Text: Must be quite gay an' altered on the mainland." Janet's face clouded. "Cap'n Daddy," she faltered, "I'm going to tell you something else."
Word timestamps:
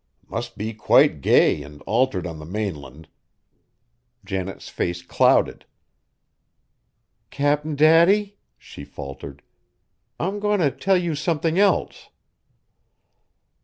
Must 0.27 0.57
be 0.57 0.73
quite 0.73 1.21
gay 1.21 1.63
an' 1.63 1.81
altered 1.81 2.25
on 2.25 2.39
the 2.39 2.43
mainland." 2.47 3.07
Janet's 4.25 4.67
face 4.67 5.03
clouded. 5.03 5.63
"Cap'n 7.29 7.75
Daddy," 7.75 8.37
she 8.57 8.83
faltered, 8.83 9.43
"I'm 10.19 10.39
going 10.39 10.59
to 10.59 10.71
tell 10.71 10.97
you 10.97 11.13
something 11.13 11.59
else." 11.59 12.09